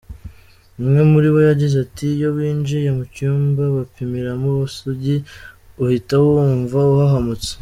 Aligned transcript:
Umwe 0.81 1.01
muri 1.11 1.27
bo 1.33 1.39
yagize 1.49 1.75
ati:”Iyo 1.85 2.29
winjiye 2.37 2.89
mu 2.97 3.03
cyumba 3.15 3.63
bapimiramo 3.75 4.45
ubusugi 4.51 5.15
uhita 5.83 6.13
wumva 6.25 6.77
uhahamutse. 6.93 7.51